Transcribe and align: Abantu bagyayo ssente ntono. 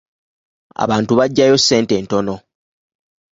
Abantu 0.83 1.11
bagyayo 1.19 1.55
ssente 1.59 1.95
ntono. 2.03 2.35